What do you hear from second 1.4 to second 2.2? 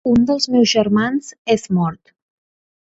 és mort.